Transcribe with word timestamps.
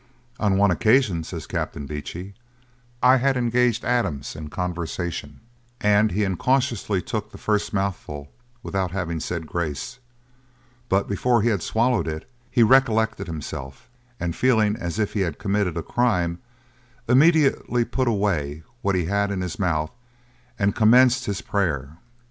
'On 0.39 0.57
one 0.57 0.71
occasion,' 0.71 1.23
says 1.23 1.45
Captain 1.45 1.85
Beechey, 1.85 2.33
'I 3.03 3.17
had 3.17 3.37
engaged 3.37 3.85
Adams 3.85 4.35
in 4.35 4.49
conversation, 4.49 5.41
and 5.79 6.11
he 6.11 6.23
incautiously 6.23 7.03
took 7.03 7.29
the 7.29 7.37
first 7.37 7.71
mouthful 7.71 8.27
without 8.63 8.89
having 8.89 9.19
said 9.19 9.45
grace; 9.45 9.99
but 10.89 11.07
before 11.07 11.43
he 11.43 11.49
had 11.49 11.61
swallowed 11.61 12.07
it, 12.07 12.27
he 12.49 12.63
recollected 12.63 13.27
himself, 13.27 13.91
and 14.19 14.35
feeling 14.35 14.75
as 14.75 14.97
if 14.97 15.13
he 15.13 15.19
had 15.19 15.37
committed 15.37 15.77
a 15.77 15.83
crime, 15.83 16.39
immediately 17.07 17.85
put 17.85 18.07
away 18.07 18.63
what 18.81 18.95
he 18.95 19.05
had 19.05 19.29
in 19.29 19.41
his 19.41 19.59
mouth, 19.59 19.91
and 20.57 20.73
commenced 20.73 21.25
his 21.27 21.41
prayer.' 21.43 21.97